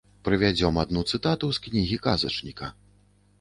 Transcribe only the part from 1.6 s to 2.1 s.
кнігі